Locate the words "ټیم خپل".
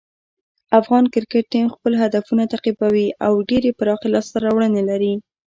1.53-1.93